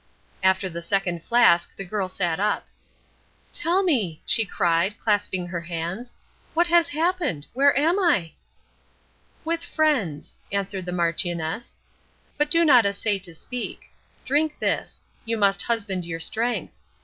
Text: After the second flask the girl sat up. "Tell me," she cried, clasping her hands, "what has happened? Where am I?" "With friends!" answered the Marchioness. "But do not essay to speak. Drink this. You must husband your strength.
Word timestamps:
After 0.41 0.67
the 0.67 0.81
second 0.81 1.23
flask 1.23 1.75
the 1.75 1.85
girl 1.85 2.09
sat 2.09 2.39
up. 2.39 2.65
"Tell 3.53 3.83
me," 3.83 4.23
she 4.25 4.45
cried, 4.45 4.97
clasping 4.97 5.45
her 5.45 5.61
hands, 5.61 6.17
"what 6.55 6.65
has 6.65 6.89
happened? 6.89 7.45
Where 7.53 7.77
am 7.77 7.99
I?" 7.99 8.31
"With 9.45 9.63
friends!" 9.63 10.37
answered 10.51 10.87
the 10.87 10.91
Marchioness. 10.91 11.77
"But 12.35 12.49
do 12.49 12.65
not 12.65 12.83
essay 12.83 13.19
to 13.19 13.35
speak. 13.35 13.91
Drink 14.25 14.57
this. 14.57 15.03
You 15.23 15.37
must 15.37 15.61
husband 15.61 16.03
your 16.03 16.19
strength. 16.19 16.81